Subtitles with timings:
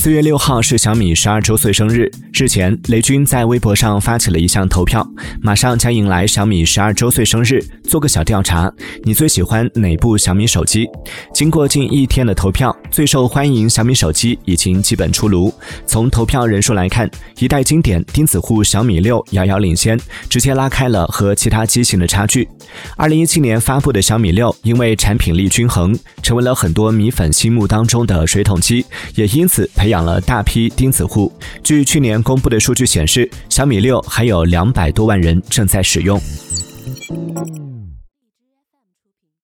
[0.00, 2.10] 四月六号是小米十二周岁生日。
[2.32, 5.06] 日前，雷军在微博上发起了一项投票，
[5.42, 10.88] 马上将迎来小米十二周岁生日，做个小调查，你最喜欢哪部小米手机？
[11.34, 15.52] 经过近一天的投票，最受欢迎小米手机已经基本出炉。
[15.84, 22.48] 从投票人数来看，一代经典钉子户小米六遥遥领先，直接拉开了和其他机型的差距。
[22.96, 31.30] 二零一七年发布的小米六，因为产品力均衡，成为了很多米粉心目当中的水桶机，也因此培养了大批钉子户。
[31.62, 32.10] 据去年。
[32.30, 36.20] 公布的数据显示，小米六还有两百多万人正在使用。